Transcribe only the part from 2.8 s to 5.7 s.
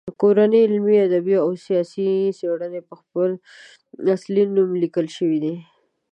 په خپل اصلي نوم لیکل شوي دي.